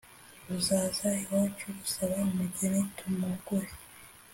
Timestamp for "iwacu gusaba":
1.23-2.15